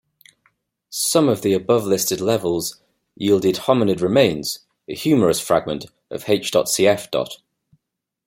Some 0.89 1.29
of 1.29 1.43
the 1.43 1.53
above-listed 1.53 2.21
levels 2.21 2.81
yielded 3.15 3.53
hominid 3.55 4.01
remains: 4.01 4.65
a 4.89 4.95
humerus 4.95 5.39
fragment 5.39 5.85
of 6.09 6.27
H. 6.27 6.51
cf. 6.51 7.29